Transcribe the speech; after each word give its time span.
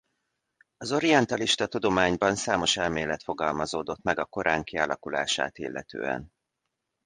Az 0.77 0.91
orientalista 0.91 1.67
tudományban 1.67 2.35
számos 2.35 2.77
elmélet 2.77 3.23
fogalmazódott 3.23 4.01
meg 4.01 4.19
a 4.19 4.25
Korán 4.25 4.63
kialakulását 4.63 5.57
illetően. 5.57 6.31